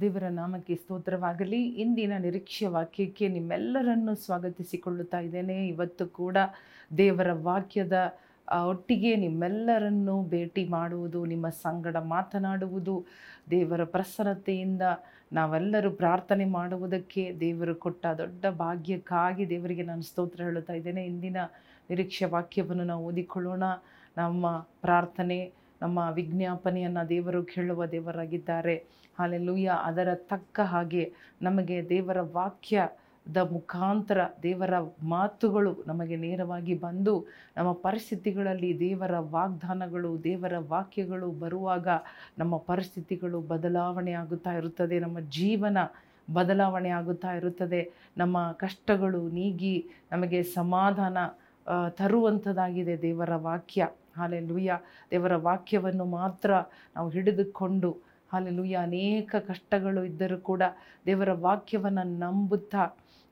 ದೇವರ 0.00 0.24
ನಾಮಕ್ಕೆ 0.24 0.74
ಸ್ತೋತ್ರವಾಗಲಿ. 0.74 1.68
ಇಂದಿನ 1.68 2.12
ನಿರೀಕ್ಷೆ 2.18 2.66
ವಾಕ್ಯಕ್ಕೆ 2.66 3.28
ನಿಮ್ಮೆಲ್ಲರನ್ನು 3.28 4.14
ಸ್ವಾಗತಿಸಿಕೊಳ್ಳುತ್ತಾ 4.14 5.18
ಇದ್ದೇನೆ. 5.18 5.68
ಇವತ್ತು 5.68 6.06
ಕೂಡ 6.06 6.36
ದೇವರ 6.96 7.32
ವಾಕ್ಯದ 7.32 8.14
ಒಟ್ಟಿಗೆ 8.64 9.16
ನಿಮ್ಮೆಲ್ಲರನ್ನು 9.16 10.22
ಭೇಟಿ 10.22 10.68
ಮಾಡುವುದು, 10.68 11.24
ನಿಮ್ಮ 11.24 11.48
ಸಂಗಡ 11.48 11.96
ಮಾತನಾಡುವುದು, 11.96 13.04
ದೇವರ 13.50 13.84
ಪ್ರಸನ್ನತೆಯಿಂದ 13.84 14.82
ನಾವೆಲ್ಲರೂ 15.32 15.90
ಪ್ರಾರ್ಥನೆ 15.90 16.44
ಮಾಡುವುದಕ್ಕೆ 16.44 17.36
ದೇವರು 17.40 17.74
ಕೊಟ್ಟ 17.74 18.06
ದೊಡ್ಡ 18.06 18.46
ಭಾಗ್ಯಕ್ಕಾಗಿ 18.46 19.48
ದೇವರಿಗೆ 19.48 19.82
ನಾನು 19.82 20.02
ಸ್ತೋತ್ರ 20.02 20.42
ಹೇಳುತ್ತಾ 20.42 20.72
ಇದ್ದೇನೆ. 20.72 21.04
ಇಂದಿನ 21.04 21.36
ನಿರೀಕ್ಷೆ 21.90 22.24
ವಾಕ್ಯವನ್ನು 22.24 22.84
ನಾವು 22.84 23.04
ಓದಿಕೊಳ್ಳೋಣ. 23.04 23.62
ನಮ್ಮ 24.16 24.58
ಪ್ರಾರ್ಥನೆ 24.58 25.52
ನಮ್ಮ 25.82 25.98
ವಿಜ್ಞಾಪನೆಯನ್ನು 26.14 27.02
ದೇವರು 27.08 27.40
ಕೇಳುವ 27.52 27.86
ದೇವರಾಗಿದ್ದಾರೆ. 27.86 28.74
ಹಾಲೆಲ್ಲೂಯ್ಯ 29.18 29.78
ಅದರ 29.84 30.10
ತಕ್ಕ 30.32 30.60
ಹಾಗೆ 30.72 31.04
ನಮಗೆ 31.42 31.76
ದೇವರ 31.88 32.20
ವಾಕ್ಯದ 32.32 33.38
ಮುಖಾಂತರ 33.50 34.20
ದೇವರ 34.42 34.74
ಮಾತುಗಳು 35.06 35.72
ನಮಗೆ 35.86 36.16
ನೇರವಾಗಿ 36.16 36.74
ಬಂದು 36.84 37.14
ನಮ್ಮ 37.56 37.72
ಪರಿಸ್ಥಿತಿಗಳಲ್ಲಿ 37.86 38.70
ದೇವರ 38.80 39.14
ವಾಗ್ದಾನಗಳು, 39.34 40.10
ದೇವರ 40.24 40.54
ವಾಕ್ಯಗಳು 40.68 41.28
ಬರುವಾಗ 41.42 41.88
ನಮ್ಮ 42.38 42.56
ಪರಿಸ್ಥಿತಿಗಳು 42.70 43.40
ಬದಲಾವಣೆ 43.52 44.14
ಆಗುತ್ತಾ 44.22 44.54
ಇರುತ್ತದೆ. 44.60 44.98
ನಮ್ಮ 45.00 45.20
ಜೀವನ 45.38 45.78
ಬದಲಾವಣೆ 46.34 46.90
ಆಗುತ್ತಾ 46.98 47.30
ಇರುತ್ತದೆ. 47.32 47.80
ನಮ್ಮ 48.18 48.36
ಕಷ್ಟಗಳು 48.64 49.22
ನೀಗಿ 49.38 49.76
ನಮಗೆ 50.12 50.40
ಸಮಾಧಾನ 50.58 51.18
ತರುವಂಥದ್ದಾಗಿದೆ 51.90 52.94
ದೇವರ 53.02 53.32
ವಾಕ್ಯ. 53.48 53.82
ಹಾಲೆಲೂಯ 54.16 54.72
ದೇವರ 55.10 55.36
ವಾಕ್ಯವನ್ನು 55.36 56.04
ಮಾತ್ರ 56.04 56.50
ನಾವು 56.96 57.10
ಹಿಡಿದುಕೊಂಡು 57.10 57.90
ಹಾಲೆ 58.32 58.50
ಲೂಯ್ಯ 58.50 58.76
ಅನೇಕ 58.76 59.34
ಕಷ್ಟಗಳು 59.46 60.04
ಇದ್ದರೂ 60.04 60.38
ಕೂಡ 60.40 60.62
ದೇವರ 61.06 61.32
ವಾಕ್ಯವನ್ನು 61.32 62.04
ನಂಬುತ್ತಾ, 62.18 62.84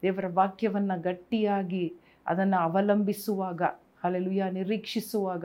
ದೇವರ 0.03 0.25
ವಾಕ್ಯವನ್ನು 0.29 1.03
ಗಟ್ಟಿಯಾಗಿ 1.03 1.85
ಅದನ್ನು 2.27 2.59
ಅವಲಂಬಿಸುವಾಗ 2.59 3.63
ಹಾಲೆಲೂಯ 4.03 4.43
ನಿರೀಕ್ಷಿಸುವಾಗ 4.51 5.45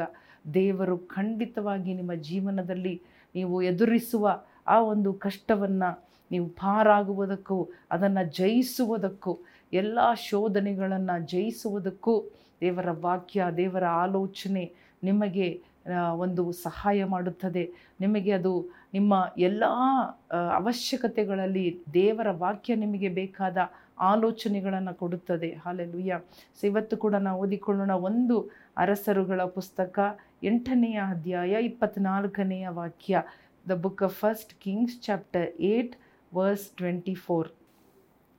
ದೇವರು 0.54 0.98
ಖಂಡಿತವಾಗಿ 0.98 1.94
ನಿಮ್ಮ 1.94 2.14
ಜೀವನದಲ್ಲಿ 2.14 3.02
ನೀವು 3.36 3.62
ಎದುರಿಸುವ 3.62 4.44
ಆ 4.68 4.82
ಒಂದು 4.82 5.14
ಕಷ್ಟವನ್ನು 5.14 5.90
ನೀವು 6.32 6.48
ಪಾರಾಗುವುದಕ್ಕೂ, 6.50 7.70
ಅದನ್ನು 7.92 8.24
ಜಯಿಸುವುದಕ್ಕೂ, 8.32 9.34
ಎಲ್ಲ 9.74 10.00
ಶೋಧನೆಗಳನ್ನು 10.30 11.16
ಜಯಿಸುವುದಕ್ಕೂ 11.26 12.16
ದೇವರ 12.62 12.90
ವಾಕ್ಯ, 13.02 13.46
ದೇವರ 13.58 13.86
ಆಲೋಚನೆ 13.86 14.64
ನಿಮಗೆ 15.06 15.64
ಒಂದು 16.14 16.52
ಸಹಾಯ 16.52 17.04
ಮಾಡುತ್ತದೆ. 17.04 17.72
ನಿಮಗೆ 18.00 18.32
ಅದು 18.32 18.66
ನಿಮ್ಮ 18.94 19.34
ಎಲ್ಲ 19.38 19.64
ಅವಶ್ಯಕತೆಗಳಲ್ಲಿ 20.56 21.84
ದೇವರ 21.94 22.28
ವಾಕ್ಯ 22.32 22.76
ನಿಮಗೆ 22.76 23.10
ಬೇಕಾದ 23.10 23.58
ಆಲೋಚನೆಗಳನ್ನು 24.00 24.94
ಕೊಡುತ್ತದೆ. 24.94 25.50
ಹಾಲೆಲುಯ್ಯ. 25.52 26.22
ಸೊ, 26.62 26.68
ಇವತ್ತು 26.68 26.98
ಕೂಡ 26.98 27.16
ನಾವು 27.16 27.42
ಓದಿಕೊಳ್ಳೋಣ 27.42 27.92
ಒಂದು 27.92 28.50
ಅರಸರುಗಳ 28.78 29.44
ಪುಸ್ತಕ, 29.44 30.00
ಎಂಟನೆಯ 30.44 31.02
ಅಧ್ಯಾಯ, 31.10 31.50
ಇಪ್ಪತ್ನಾಲ್ಕನೆಯ 31.50 32.68
ವಾಕ್ಯ. 32.70 33.24
The 33.70 33.72
book 33.72 34.04
of 34.04 34.14
first 34.14 34.60
kings 34.60 35.02
chapter 35.02 35.62
eight 35.62 35.96
verse 36.36 36.70
twenty 36.70 37.14
four 37.14 37.50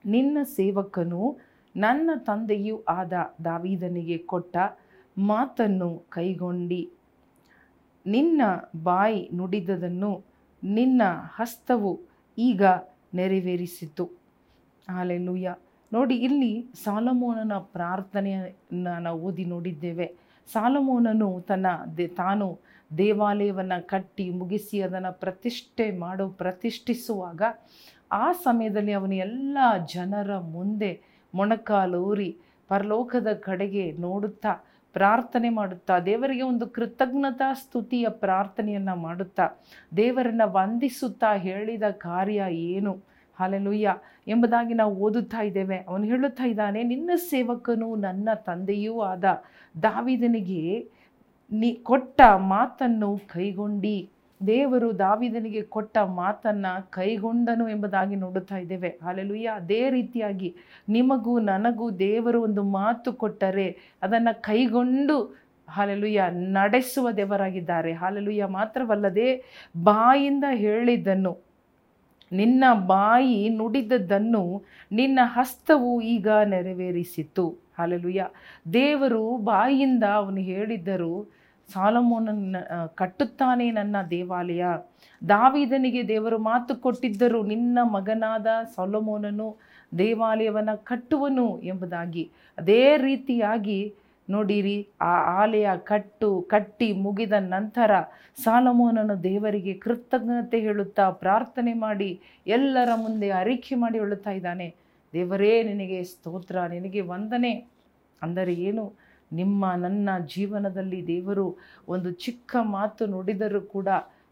ನಿನ್ನ 0.06 0.39
ಸೇವಕನು 0.42 1.39
ನನ್ನ 1.77 2.11
ತಂದೆಯೂ 2.19 2.83
ಆದ 2.89 3.12
ದಾವೀದನಿಗೆ 3.44 4.19
ಕೊಟ್ಟ 4.19 4.56
ಮಾತನ್ನು 5.19 6.06
ಕೈಗೊಂಡಿ. 6.09 6.91
ನಿನ್ನ 8.06 8.42
ಬಾಯಿ 8.83 9.31
ನುಡಿದದನ್ನು 9.34 10.25
ನಿನ್ನ 10.64 11.03
ಹಸ್ತವು 11.34 12.00
ಈಗ 12.39 12.64
ನೆರವೇರಿಸಿತು. 13.14 14.05
ಹಾಲೆಲೂಯ. 14.91 15.48
ನೋಡಿ, 15.92 16.17
ಇಲ್ಲಿ 16.17 16.67
ಸಾಲಮೋನನ 16.84 17.59
ಪ್ರಾರ್ಥನೆಯನ್ನು 17.59 18.98
ನಾವು 18.98 19.20
ಓದಿ 19.20 19.44
ನೋಡಿದ್ದೇವೆ. 19.44 20.17
ಸಾಲಮೋನನು 20.53 21.41
ತನ್ನ 21.41 21.66
ದೆ, 21.97 22.06
ತಾನು 22.06 22.59
ದೇವಾಲಯವನ್ನು 22.98 23.87
ಕಟ್ಟಿ 23.87 24.31
ಮುಗಿಸಿ 24.31 24.81
ಅದನ್ನು 24.81 25.21
ಪ್ರತಿಷ್ಠೆ 25.21 25.98
ಮಾಡೋ, 25.98 26.28
ಪ್ರತಿಷ್ಠಿಸುವಾಗ 26.28 27.43
ಆ 28.12 28.33
ಸಮಯದಲ್ಲಿ 28.33 28.93
ಅವನು 28.93 29.15
ಎಲ್ಲ 29.15 29.59
ಜನರ 29.94 30.38
ಮುಂದೆ 30.38 31.03
ಮೊಣಕಾಲೂರಿ 31.34 32.38
ಪರಲೋಕದ 32.69 33.33
ಕಡೆಗೆ 33.33 33.93
ನೋಡುತ್ತಾ 33.93 34.66
ಪ್ರಾರ್ಥನೆ 34.97 35.49
ಮಾಡುತ್ತಾ, 35.49 35.99
ದೇವರಿಗೆ 35.99 36.43
ಒಂದು 36.43 36.67
ಕೃತಜ್ಞತಾ 36.67 37.53
ಸ್ತುತಿಯ 37.53 38.09
ಪ್ರಾರ್ಥನೆಯನ್ನು 38.09 38.97
ಮಾಡುತ್ತಾ, 38.97 39.49
ದೇವರನ್ನು 39.97 40.53
ವಂದಿಸುತ್ತಾ 40.53 41.34
ಹೇಳಿದ 41.37 41.83
ಕಾರ್ಯ 41.91 42.45
ಏನು? 42.49 42.93
ಹಾಲೆಲುಯ್ಯ. 43.41 43.97
ಎಂಬುದಾಗಿ 44.29 44.75
ನಾವು 44.75 44.95
ಓದುತ್ತಾ 44.95 45.43
ಇದ್ದೇವೆ. 45.43 45.77
ಅವನು 45.89 46.05
ಹೇಳುತ್ತಾ 46.05 46.45
ಇದ್ದಾನೆ, 46.45 46.83
ನಿನ್ನ 46.83 47.11
ಸೇವಕನು 47.17 47.97
ನನ್ನ 47.97 48.29
ತಂದೆಯೂ 48.47 49.01
ಆದ 49.01 49.25
ದಾವಿದನಿಗೆ 49.83 50.91
ನೀ 51.53 51.75
ಕೊಟ್ಟ 51.75 52.21
ಮಾತನ್ನು 52.37 53.19
ಕೈಗೊಂಡಿ 53.19 54.11
ದೇವರು 54.41 54.98
ದಾವಿದನಿಗೆ 54.98 55.62
ಕೊಟ್ಟ 55.62 55.98
ಮಾತನ್ನು 55.98 56.72
ಕೈಗೊಂಡನು 56.91 57.69
ಎಂಬುದಾಗಿ 57.69 58.16
ನೋಡುತ್ತಾ 58.16 58.56
ಇದ್ದೇವೆ. 58.56 58.91
ಅಲ್ಲೆಲುಯ್ಯ 59.02 59.48
ಅದೇ 59.54 59.91
ರೀತಿಯಾಗಿ 59.91 60.54
ನಿಮಗೂ 60.88 61.38
ನನಗೂ 61.41 61.91
ದೇವರು 61.91 62.42
ಒಂದು 62.42 62.62
ಮಾತು 62.62 63.12
ಕೊಟ್ಟರೆ 63.12 63.69
ಅದನ್ನು 64.02 64.42
ಕೈಗೊಂಡು 64.42 65.16
ಹಾಲೆಲುಯ್ಯ 65.69 66.24
ನಡೆಸುವ 66.32 67.10
ದೇವರಾಗಿದ್ದಾರೆ. 67.10 67.92
ಹಾಲೆಲುಯ್ಯ 67.92 68.44
ಮಾತ್ರವಲ್ಲದೆ 68.44 69.28
ಬಾಯಿಂದ 69.82 70.44
ಹೇಳಿದ್ದನ್ನು, 70.53 71.32
ನಿನ್ನ 72.32 72.64
ಬಾಯಿ 72.86 73.48
ನುಡಿದದ್ದನ್ನು 73.48 74.64
ನಿನ್ನ 74.92 75.18
ಹಸ್ತವು 75.22 76.00
ಈಗ 76.00 76.28
ನೆರವೇರಿಸಿತು 76.28 77.47
ಹಾಲೆಲುಯ್ಯ 77.78 78.26
ದೇವರು 78.72 79.36
ಬಾಯಿಯಿಂದ 79.36 80.04
ಅವನು 80.04 80.36
ಹೇಳಿದ್ದರು 80.36 81.14
ಸಾಲಮೋನನ್ನ 81.69 82.56
ಕಟ್ಟುತ್ತಾನೆ 82.94 83.66
ನನ್ನ 83.71 83.97
ದೇವಾಲಯ. 84.10 84.65
ದಾವಿದನಿಗೆ 85.22 86.03
ದೇವರು 86.09 86.38
ಮಾತು 86.38 86.72
ಕೊಟ್ಟಿದ್ದರು, 86.77 87.43
ನಿನ್ನ 87.43 87.78
ಮಗನಾದ 87.97 88.47
ಸಾಲಮೋನನು 88.75 89.49
ದೇವಾಲಯವನ್ನು 89.99 90.84
ಕಟ್ಟುವನು 90.84 91.47
ಎಂಬುದಾಗಿ. 91.62 92.25
ಅದೇ 92.59 92.82
ರೀತಿಯಾಗಿ 92.97 93.81
ನೋಡಿರಿ, 94.28 94.78
ಆ 95.00 95.12
ಆಲಯ 95.43 95.69
ಕಟ್ಟು, 95.84 96.31
ಕಟ್ಟಿ 96.50 96.88
ಮುಗಿದ 96.93 97.32
ನಂತರ 97.38 97.91
ಸಾಲಮೋನನು 98.44 99.15
ದೇವರಿಗೆ 99.22 99.75
ಕೃತಜ್ಞತೆ 99.75 100.59
ಹೇಳುತ್ತಾ 100.60 101.04
ಪ್ರಾರ್ಥನೆ 101.10 101.75
ಮಾಡಿ, 101.75 102.10
ಎಲ್ಲರ 102.47 102.88
ಮುಂದೆ 102.97 103.28
ಅರಿಕೆ 103.31 103.75
ಮಾಡಿ 103.75 103.98
ಹೇಳುತ್ತಾ 103.98 104.31
ಇದ್ದಾನೆ. 104.31 104.69
ದೇವರೇ, 105.15 105.53
ನಿನಗೆ 105.62 105.98
ಸ್ತೋತ್ರ, 106.04 106.56
ನಿನಗೆ 106.66 107.00
ವಂದನೆ. 107.12 107.53
ಅಂದರೆ 108.22 108.54
ಏನು? 108.69 108.84
ನಿಮ್ಮ 109.32 109.72
ನನ್ನ 109.75 110.10
ಜೀವನದಲ್ಲಿ 110.34 111.06
ದೇವರು 111.06 111.59
ಒಂದು 111.88 112.12
ಚಿಕ್ಕ 112.12 112.56
ಮಾತು 112.60 113.06
ನುಡಿದರೂ 113.06 113.60
ಕೂಡ 113.60 113.88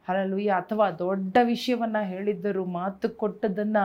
ಹಲಲುಯ್ಯ 0.08 0.50
ಅಥವಾ 0.50 0.90
ದೊಡ್ಡ 0.90 1.36
ವಿಷಯವನ್ನು 1.42 2.08
ಹೇಳಿದ್ದರೂ 2.08 2.64
ಮಾತು 2.64 3.08
ಕೊಟ್ಟದನ್ನು 3.08 3.84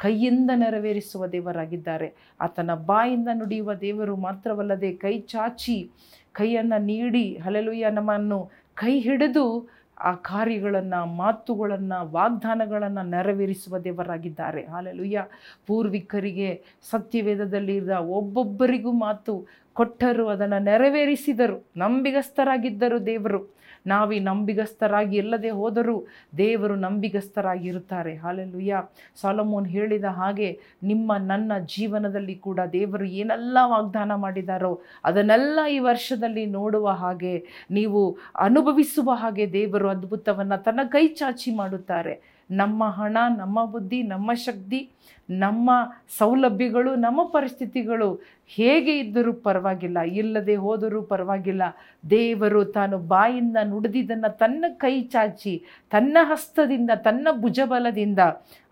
ಕೈಯಿಂದ 0.00 0.50
ನೆರವೇರಿಸುವ 0.54 1.26
ದೇವರಾಗಿದ್ದಾರೆ. 1.26 2.14
ಆತನ 2.40 2.74
ಬಾಯಿಂದ 2.74 3.28
ನುಡಿಯುವ 3.32 3.74
ದೇವರು 3.74 4.16
ಮಾತ್ರವಲ್ಲದೆ 4.16 4.92
ಕೈ 4.92 5.20
ಚಾಚಿ, 5.20 5.90
ಕೈಯನ್ನು 6.32 6.78
ನೀಡಿ 6.84 7.38
ಹಲಲುಯ್ಯ 7.44 7.90
ನಮ್ಮನ್ನು 7.90 8.50
ಕೈ 8.74 9.00
ಹಿಡಿದು 9.00 9.68
ಆ 10.00 10.12
ಕಾರ್ಯಗಳನ್ನು, 10.12 11.06
ಮಾತುಗಳನ್ನು, 11.06 12.10
ವಾಗ್ದಾನಗಳನ್ನು 12.10 13.10
ನೆರವೇರಿಸುವ 13.10 13.78
ದೇವರಾಗಿದ್ದಾರೆ. 13.78 14.66
ಹಾಲೆಲುಯ್ಯ 14.66 15.24
ಪೂರ್ವಿಕರಿಗೆ 15.66 16.64
ಸತ್ಯವೇದದಲ್ಲಿ 16.90 17.76
ಇದ್ದ 17.76 17.90
ಒಬ್ಬೊಬ್ಬರಿಗೂ 17.90 18.92
ಮಾತು 18.92 19.46
ಕೊಟ್ಟರು, 19.72 20.28
ಅದನ್ನು 20.28 20.62
ನೆರವೇರಿಸಿದರು. 20.62 21.66
ನಂಬಿಗಸ್ತರಾಗಿದ್ದರು 21.76 23.06
ದೇವರು. 23.06 23.59
ನಾವೀ 23.86 24.20
ನಂಬಿಗಸ್ತರಾಗಿ 24.20 25.16
ಎಲ್ಲದೆ 25.16 25.50
ಹೋದರೂ 25.50 26.06
ದೇವರು 26.38 26.74
ನಂಬಿಗಸ್ತರಾಗಿರುತ್ತಾರೆ. 26.76 28.16
ಹಾಲೆಲ್ಲುಯ್ಯ 28.16 28.82
ಸಾಲಮೋನ್ 29.20 29.66
ಹೇಳಿದ 29.66 30.04
ಹಾಗೆ 30.04 30.60
ನಿಮ್ಮ 30.82 31.16
ನನ್ನ 31.16 31.52
ಜೀವನದಲ್ಲಿ 31.76 32.34
ಕೂಡ 32.34 32.60
ದೇವರು 32.72 33.04
ಏನೆಲ್ಲ 33.04 33.58
ವಾಗ್ದಾನ 33.64 34.14
ಮಾಡಿದಾರೋ 34.14 34.80
ಅದನ್ನೆಲ್ಲ 35.04 35.58
ಈ 35.70 35.78
ವರ್ಷದಲ್ಲಿ 35.78 36.46
ನೋಡುವ 36.46 36.88
ಹಾಗೆ, 36.88 37.46
ನೀವು 37.70 38.18
ಅನುಭವಿಸುವ 38.36 39.10
ಹಾಗೆ 39.14 39.52
ದೇವರು 39.52 39.88
ಅದ್ಭುತವನ್ನು 39.88 40.62
ತನ್ನ 40.64 40.80
ಕೈ 40.88 41.08
ಚಾಚಿ 41.08 41.54
ಮಾಡುತ್ತಾರೆ. 41.54 42.39
ನಮ್ಮ 42.50 42.84
ಹಣ, 42.84 43.18
ನಮ್ಮ 43.38 43.64
ಬುದ್ಧಿ, 43.64 44.02
ನಮ್ಮ 44.02 44.32
ಶಕ್ತಿ, 44.32 44.90
ನಮ್ಮ 45.30 45.70
ಸೌಲಭ್ಯಗಳು, 46.18 46.94
ನಮ್ಮ 46.94 47.24
ಪರಿಸ್ಥಿತಿಗಳು 47.24 48.20
ಹೇಗೆ 48.46 48.98
ಇದ್ದರೂ 48.98 49.32
ಪರವಾಗಿಲ್ಲ. 49.32 49.98
ಇಲ್ಲದೆ 49.98 50.56
ಹೋದರೂ 50.56 51.02
ಪರವಾಗಿಲ್ಲ. 51.02 51.62
ದೇವರು 52.10 52.64
ತಾನು 52.64 52.98
ಬಾಯಿಂದ 52.98 53.56
ನುಡಿದಿದ್ದನ್ನು 53.64 54.38
ತನ್ನ 54.38 54.64
ಕೈ 54.76 55.02
ಚಾಚಿ, 55.02 55.64
ತನ್ನ 55.90 56.18
ಹಸ್ತದಿಂದ, 56.22 56.90
ತನ್ನ 56.94 57.28
ಭುಜಬಲದಿಂದ 57.40 58.18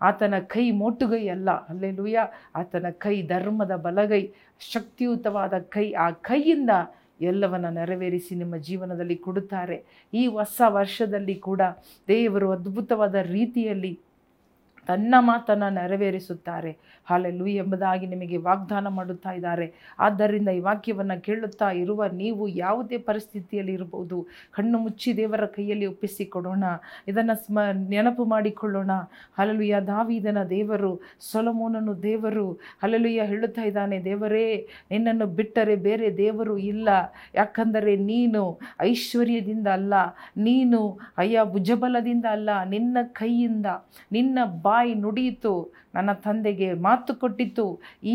ಆತನ 0.01 0.33
ಕೈ 0.39 0.71
ಮೋಟುಗೈ 0.71 1.27
ಅಲ್ಲ. 1.27 1.51
ಅಲ್ಲೆಲುಯ್ಯ 1.51 2.27
ಆತನ 2.55 2.85
ಕೈ 2.91 3.21
ಧರ್ಮದ 3.21 3.75
ಬಲಗೈ, 3.75 4.29
ಶಕ್ತಿಯುತವಾದ 4.71 5.53
ಕೈ. 5.57 5.93
ಆ 5.93 6.09
ಕೈಯಿಂದ 6.09 6.69
ಎಲ್ಲವನ್ನು 7.21 7.69
ನೆರವೇರಿಸಿ 7.69 8.35
ನಿಮ್ಮ 8.35 8.57
ಜೀವನದಲ್ಲಿ 8.57 9.15
ಕೊಡುತ್ತಾರೆ. 9.15 9.77
ಈ 10.13 10.27
ಹೊಸ 10.27 10.61
ವರ್ಷದಲ್ಲಿ 10.67 11.35
ಕೂಡ 11.35 11.61
ದೇವರು 12.07 12.51
ಅದ್ಭುತವಾದ 12.51 13.15
ರೀತಿಯಲ್ಲಿ 13.15 13.99
ತನ್ನ 14.89 15.15
ಮಾತನ್ನು 15.19 15.73
ನೆರವೇರಿಸುತ್ತಾರೆ. 15.73 16.77
ಹಾಲೆಲ್ಲು 17.05 17.47
ಎಂಬುದಾಗಿ 17.47 18.07
ನಿಮಗೆ 18.07 18.37
ವಾಗ್ದಾನ 18.37 18.87
ಮಾಡುತ್ತಾ 18.87 19.31
ಇದ್ದಾರೆ. 19.31 19.73
ಆದ್ದರಿಂದ 19.99 20.49
ಈ 20.49 20.59
ವಾಕ್ಯವನ್ನು 20.59 21.21
ಕೇಳುತ್ತಾ 21.21 21.71
ಇರುವ 21.71 22.05
ನೀವು 22.13 22.47
ಯಾವುದೇ 22.47 22.97
ಪರಿಸ್ಥಿತಿಯಲ್ಲಿ 22.97 23.73
ಇರಬಹುದು. 23.73 24.27
ಕಣ್ಣು 24.51 24.77
ಮುಚ್ಚಿ 24.77 25.17
ದೇವರ 25.17 25.45
ಕೈಯಲ್ಲಿ 25.45 25.85
ಒಪ್ಪಿಸಿಕೊಡೋಣ. 25.85 26.63
ಇದನ್ನು 27.07 27.35
ಸ್ಮ, 27.45 27.59
ನೆನಪು 27.89 28.25
ಮಾಡಿಕೊಳ್ಳೋಣ. 28.25 28.91
ಹಲಲುಯ, 29.37 29.75
ದಾವಿದನ 29.87 30.43
ದೇವರು, 30.43 31.01
ಸೊಲಮೋನನು 31.19 32.03
ದೇವರು 32.03 32.51
ಹಲಲುಯ್ಯ 32.83 33.21
ಹೇಳುತ್ತಾ 33.21 33.63
ಇದ್ದಾನೆ, 33.63 34.03
ದೇವರೇ, 34.03 34.67
ನಿನ್ನನ್ನು 34.91 35.25
ಬಿಟ್ಟರೆ 35.25 35.75
ಬೇರೆ 35.75 36.17
ದೇವರು 36.17 36.57
ಇಲ್ಲ. 36.57 36.89
ಯಾಕಂದರೆ 37.35 37.95
ನೀನು 37.95 38.59
ಐಶ್ವರ್ಯದಿಂದ 38.81 39.67
ಅಲ್ಲ. 39.67 39.93
ನೀನು 40.37 40.99
ಅಯ್ಯ 41.17 41.39
ಭುಜಬಲದಿಂದ 41.43 42.25
ಅಲ್ಲ. 42.31 42.49
ನಿನ್ನ 42.63 42.97
ಕೈಯಿಂದ, 43.03 43.65
ನಿನ್ನ 44.11 44.39
ಬಾಯಿ 44.79 44.93
ನುಡಿಯಿತು, 44.95 45.53
ನನ್ನ 45.95 46.11
ತಂದೆಗೆ 46.25 46.67
ಮಾತು 46.73 47.11
ಕೊಟ್ಟಿತ್ತು 47.21 47.65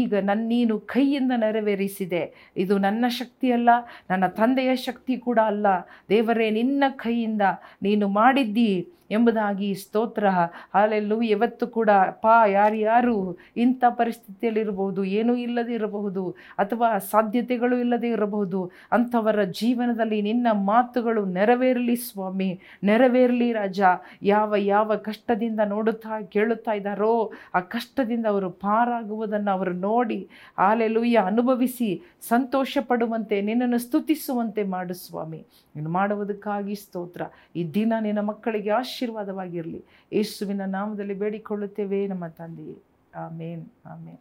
ಈಗ 0.00 0.14
ನನ್ನ 0.22 0.42
ನೀನು 0.48 0.74
ಕೈಯಿಂದ 0.92 1.32
ನೆರವೇರಿಸಿದೆ. 1.36 2.52
ಇದು 2.56 2.74
ನನ್ನ 2.78 3.04
ಶಕ್ತಿಯಲ್ಲ 3.20 3.70
ನನ್ನ 4.10 4.26
ತಂದೆಯ 4.38 4.72
ಶಕ್ತಿ 4.88 5.14
ಕೂಡ 5.26 5.38
ಅಲ್ಲ. 5.46 5.66
ದೇವರೇ, 6.08 6.46
ನಿನ್ನ 6.50 6.84
ಕೈಯಿಂದ 7.04 7.42
ನೀನು 7.82 8.08
ಮಾಡಿದ್ದಿ 8.20 8.70
ಎಂಬುದಾಗಿ 9.14 9.74
ಸ್ತೋತ್ರ. 9.74 10.26
ಹಾಲೆಲ್ಲೂ 10.74 11.22
ಇವತ್ತು 11.22 11.66
ಕೂಡ 11.66 11.90
ಪಾ 12.10 12.46
ಯಾರ್ಯಾರು 12.46 13.38
ಇಂಥ 13.56 13.84
ಪರಿಸ್ಥಿತಿಯಲ್ಲಿರಬಹುದು 13.88 15.04
ಏನೂ 15.04 15.34
ಇಲ್ಲದೆ 15.34 15.74
ಇರಬಹುದು, 15.74 16.34
ಅಥವಾ 16.58 16.98
ಸಾಧ್ಯತೆಗಳು 16.98 17.76
ಇಲ್ಲದೆ 17.78 18.08
ಇರಬಹುದು, 18.08 18.70
ಅಂಥವರ 18.92 19.42
ಜೀವನದಲ್ಲಿ 19.42 20.22
ನಿನ್ನ 20.22 20.46
ಮಾತುಗಳು 20.52 21.24
ನೆರವೇರಲಿ 21.24 21.96
ಸ್ವಾಮಿ, 21.96 22.60
ನೆರವೇರಲಿ 22.84 23.52
ರಾಜ. 23.52 23.80
ಯಾವ 24.22 24.54
ಯಾವ 24.56 24.96
ಕಷ್ಟದಿಂದ 24.96 25.60
ನೋಡುತ್ತಾ, 25.64 26.22
ಕೇಳುತ್ತಾ 26.22 26.72
ಇದ್ದಾರೋ, 26.72 27.32
ಆ 27.54 27.60
ಕಷ್ಟದಿಂದ 27.60 28.26
ಅವರು 28.26 28.50
ಪಾರಾಗುವುದನ್ನು 28.50 29.50
ಅವರು 29.50 29.72
ನೋಡಿ 29.72 30.28
ಆಲೆಲುಯ್ಯ 30.58 31.18
ಅನುಭವಿಸಿ 31.18 32.02
ಸಂತೋಷ 32.28 32.78
ಪಡುವಂತೆ 32.80 33.40
ನಿನ್ನನ್ನು 33.40 33.78
ಸ್ತುತಿಸುವಂತೆ 33.78 34.62
ಮಾಡು 34.62 34.94
ಸ್ವಾಮಿ. 34.94 35.46
ನೀನು 35.76 35.90
ಮಾಡುವುದಕ್ಕಾಗಿ 35.90 36.74
ಸ್ತೋತ್ರ. 36.74 37.22
ಈ 37.56 37.64
ದಿನ 37.74 37.92
ನಿನ್ನ 38.00 38.20
ಮಕ್ಕಳಿಗೆ 38.20 38.70
ಆಶೀರ್ವಾದವಾಗಿರಲಿ. 39.04 39.84
ಯೇಸುವಿನ 40.12 40.60
ನಾಮದಲ್ಲಿ 40.66 41.14
ಬೇಡಿಕೊಳ್ಳುತ್ತೇವೆ 41.14 42.06
ನಮ್ಮ 42.06 42.26
ತಂದೆಯೇ. 42.26 42.76
ಆಮೇನ್ 43.16 43.66
ಆಮೇನ್. 43.86 44.18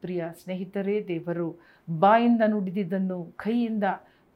ಪ್ರಿಯ 0.00 0.24
ಸ್ನೇಹಿತರೇ, 0.42 1.04
ದೇವರು 1.08 1.56
ಬಾಯಿಂದ 1.98 2.42
ನುಡಿದಿದ್ದನ್ನು 2.46 3.32
ಕೈಯಿಂದ 3.36 3.84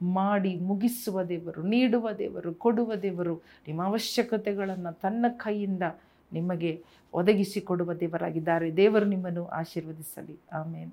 ಮಾಡಿ 0.02 0.56
ಮುಗಿಸುವ 0.56 1.22
ದೇವರು, 1.22 1.62
ನೀಡುವ 1.62 2.12
ದೇವರು, 2.12 2.54
ಕೊಡುವ 2.54 2.94
ದೇವರು, 2.94 3.36
ನಿಮ್ಮ 3.66 3.84
ಅವಶ್ಯಕತೆಗಳನ್ನು 3.84 4.92
ತನ್ನ 4.92 5.26
ಕೈಯಿಂದ 5.36 5.82
ನಿಮಗೆ 6.32 6.84
ಒದಗಿಸಿಕೊಡುವ 7.14 7.94
ದೇವರಾಗಿದ್ದಾರೆ. 7.94 8.76
ದೇವರು 8.76 9.04
ನಿಮ್ಮನ್ನು 9.04 9.46
ಆಶೀರ್ವದಿಸಲಿ. 9.46 10.38
ಆಮೇನ್. 10.52 10.92